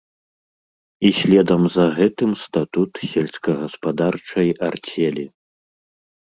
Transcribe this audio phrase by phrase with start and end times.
[1.09, 5.25] І следам за гэтым статут сельскагаспадарчай арцелі.